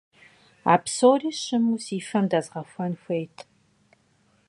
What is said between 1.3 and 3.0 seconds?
щыму си фэм дэзгъэхуэн